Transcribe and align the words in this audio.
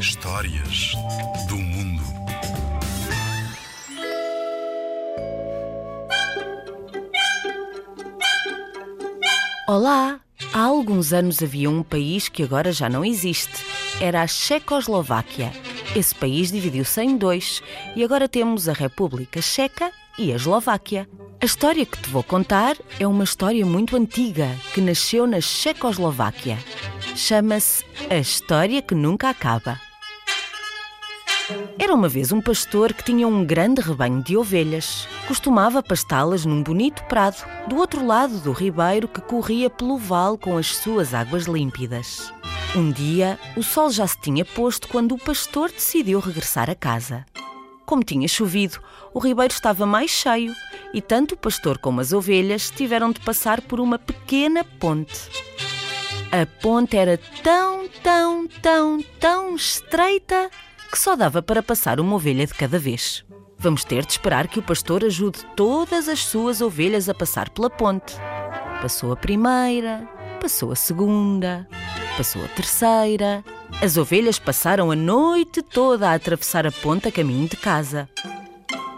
Histórias 0.00 0.92
do 1.48 1.56
mundo. 1.56 2.02
Olá! 9.66 10.20
Há 10.52 10.60
alguns 10.60 11.12
anos 11.12 11.42
havia 11.42 11.68
um 11.68 11.82
país 11.82 12.28
que 12.28 12.42
agora 12.42 12.70
já 12.70 12.88
não 12.88 13.04
existe. 13.04 13.64
Era 14.00 14.22
a 14.22 14.26
Checoslováquia. 14.26 15.52
Esse 15.96 16.14
país 16.14 16.52
dividiu-se 16.52 17.02
em 17.02 17.16
dois 17.16 17.62
e 17.96 18.04
agora 18.04 18.28
temos 18.28 18.68
a 18.68 18.72
República 18.72 19.42
Checa 19.42 19.90
e 20.18 20.32
a 20.32 20.36
Eslováquia. 20.36 21.08
A 21.38 21.44
história 21.44 21.84
que 21.84 22.00
te 22.00 22.08
vou 22.08 22.22
contar 22.22 22.76
é 22.98 23.06
uma 23.06 23.24
história 23.24 23.64
muito 23.64 23.94
antiga 23.94 24.48
que 24.72 24.80
nasceu 24.80 25.26
na 25.26 25.40
Checoslováquia. 25.40 26.58
Chama-se 27.14 27.84
A 28.10 28.16
História 28.16 28.80
que 28.80 28.94
Nunca 28.94 29.28
Acaba. 29.28 29.78
Era 31.78 31.94
uma 31.94 32.08
vez 32.08 32.32
um 32.32 32.40
pastor 32.40 32.92
que 32.92 33.04
tinha 33.04 33.28
um 33.28 33.44
grande 33.44 33.80
rebanho 33.80 34.22
de 34.22 34.36
ovelhas. 34.36 35.06
Costumava 35.28 35.82
pastá-las 35.82 36.46
num 36.46 36.62
bonito 36.62 37.04
prado, 37.04 37.44
do 37.68 37.76
outro 37.76 38.04
lado 38.04 38.40
do 38.40 38.52
ribeiro 38.52 39.06
que 39.06 39.20
corria 39.20 39.68
pelo 39.68 39.98
vale 39.98 40.38
com 40.38 40.56
as 40.56 40.76
suas 40.76 41.12
águas 41.12 41.44
límpidas. 41.44 42.32
Um 42.74 42.90
dia, 42.90 43.38
o 43.56 43.62
sol 43.62 43.90
já 43.90 44.06
se 44.06 44.18
tinha 44.20 44.44
posto 44.44 44.88
quando 44.88 45.14
o 45.14 45.18
pastor 45.18 45.70
decidiu 45.70 46.18
regressar 46.18 46.70
a 46.70 46.74
casa. 46.74 47.24
Como 47.86 48.02
tinha 48.02 48.26
chovido, 48.26 48.80
o 49.14 49.20
ribeiro 49.20 49.54
estava 49.54 49.86
mais 49.86 50.10
cheio 50.10 50.52
e 50.92 51.00
tanto 51.00 51.36
o 51.36 51.38
pastor 51.38 51.78
como 51.78 52.00
as 52.00 52.12
ovelhas 52.12 52.68
tiveram 52.68 53.12
de 53.12 53.20
passar 53.20 53.60
por 53.60 53.78
uma 53.78 53.96
pequena 53.96 54.64
ponte. 54.64 55.30
A 56.32 56.44
ponte 56.60 56.96
era 56.96 57.16
tão, 57.44 57.88
tão, 58.02 58.48
tão, 58.60 59.00
tão 59.20 59.54
estreita 59.54 60.50
que 60.90 60.98
só 60.98 61.14
dava 61.14 61.40
para 61.40 61.62
passar 61.62 62.00
uma 62.00 62.16
ovelha 62.16 62.44
de 62.44 62.54
cada 62.54 62.76
vez. 62.76 63.24
Vamos 63.56 63.84
ter 63.84 64.04
de 64.04 64.12
esperar 64.12 64.48
que 64.48 64.58
o 64.58 64.62
pastor 64.62 65.04
ajude 65.04 65.46
todas 65.54 66.08
as 66.08 66.24
suas 66.24 66.60
ovelhas 66.60 67.08
a 67.08 67.14
passar 67.14 67.48
pela 67.50 67.70
ponte. 67.70 68.14
Passou 68.82 69.12
a 69.12 69.16
primeira, 69.16 70.08
passou 70.40 70.72
a 70.72 70.76
segunda, 70.76 71.68
passou 72.16 72.44
a 72.44 72.48
terceira. 72.48 73.44
As 73.82 73.96
ovelhas 73.96 74.38
passaram 74.38 74.90
a 74.90 74.96
noite 74.96 75.62
toda 75.62 76.10
a 76.10 76.14
atravessar 76.14 76.66
a 76.66 76.72
ponte 76.72 77.08
a 77.08 77.12
caminho 77.12 77.48
de 77.48 77.56
casa. 77.56 78.08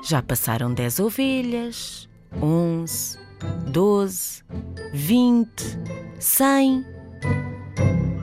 Já 0.02 0.22
passaram 0.22 0.72
dez 0.72 1.00
ovelhas, 1.00 2.08
onze, 2.40 3.18
doze, 3.66 4.42
vinte, 4.92 5.64
cem. 6.18 6.84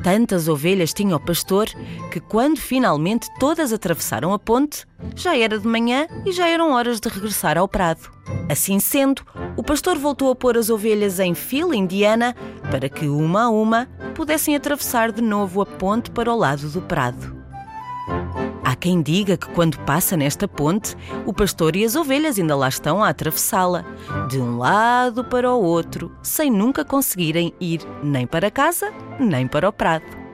Tantas 0.01 0.47
ovelhas 0.47 0.93
tinha 0.93 1.15
o 1.15 1.19
pastor 1.19 1.67
que, 2.11 2.19
quando 2.19 2.57
finalmente 2.57 3.27
todas 3.39 3.73
atravessaram 3.73 4.33
a 4.33 4.39
ponte, 4.39 4.85
já 5.15 5.35
era 5.35 5.57
de 5.59 5.67
manhã 5.67 6.07
e 6.25 6.31
já 6.31 6.47
eram 6.47 6.71
horas 6.73 6.99
de 6.99 7.09
regressar 7.09 7.57
ao 7.57 7.67
prado. 7.67 8.09
Assim 8.47 8.79
sendo, 8.79 9.23
o 9.57 9.63
pastor 9.63 9.97
voltou 9.97 10.29
a 10.29 10.35
pôr 10.35 10.57
as 10.57 10.69
ovelhas 10.69 11.19
em 11.19 11.33
fila 11.33 11.75
indiana 11.75 12.35
para 12.69 12.87
que, 12.87 13.07
uma 13.07 13.45
a 13.45 13.49
uma, 13.49 13.89
pudessem 14.15 14.55
atravessar 14.55 15.11
de 15.11 15.21
novo 15.21 15.61
a 15.61 15.65
ponte 15.65 16.09
para 16.09 16.31
o 16.31 16.37
lado 16.37 16.69
do 16.69 16.81
prado. 16.81 17.35
Há 18.63 18.75
quem 18.75 19.01
diga 19.01 19.37
que 19.37 19.47
quando 19.49 19.77
passa 19.81 20.15
nesta 20.15 20.47
ponte, 20.47 20.95
o 21.25 21.33
pastor 21.33 21.75
e 21.75 21.83
as 21.83 21.95
ovelhas 21.95 22.39
ainda 22.39 22.55
lá 22.55 22.69
estão 22.69 23.03
a 23.03 23.09
atravessá-la, 23.09 23.83
de 24.29 24.39
um 24.39 24.57
lado 24.57 25.23
para 25.25 25.53
o 25.53 25.61
outro, 25.61 26.11
sem 26.23 26.49
nunca 26.49 26.85
conseguirem 26.85 27.53
ir 27.59 27.81
nem 28.01 28.25
para 28.25 28.49
casa, 28.49 28.91
nem 29.19 29.47
para 29.47 29.67
o 29.69 29.73
prado. 29.73 30.24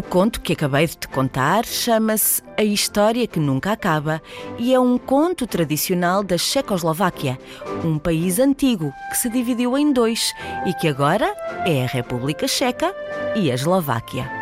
O 0.00 0.02
conto 0.02 0.40
que 0.40 0.54
acabei 0.54 0.86
de 0.86 0.96
te 0.96 1.08
contar 1.08 1.66
chama-se 1.66 2.42
A 2.56 2.64
História 2.64 3.26
que 3.26 3.38
Nunca 3.38 3.72
Acaba 3.72 4.22
e 4.58 4.72
é 4.72 4.80
um 4.80 4.96
conto 4.96 5.46
tradicional 5.46 6.24
da 6.24 6.38
Checoslováquia, 6.38 7.38
um 7.84 7.98
país 7.98 8.38
antigo 8.38 8.94
que 9.10 9.18
se 9.18 9.28
dividiu 9.28 9.76
em 9.76 9.92
dois 9.92 10.32
e 10.64 10.72
que 10.72 10.88
agora 10.88 11.30
é 11.66 11.84
a 11.84 11.86
República 11.86 12.48
Checa 12.48 12.94
e 13.36 13.50
a 13.50 13.54
Eslováquia. 13.54 14.39